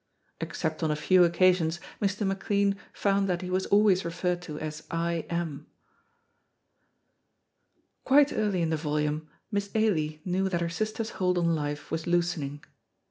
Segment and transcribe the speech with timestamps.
[0.39, 2.25] Except on a few occasions Mr.
[2.25, 5.67] McLean found that he was always referred to as I M.
[8.03, 12.07] Quite early in the volume Miss Ailie knew that her sister's hold on life was
[12.07, 12.63] loosening.